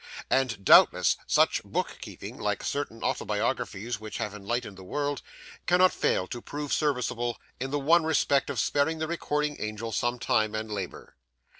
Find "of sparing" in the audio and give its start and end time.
8.49-8.97